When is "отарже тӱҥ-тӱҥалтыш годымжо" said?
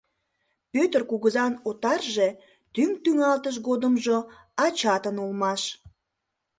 1.69-4.17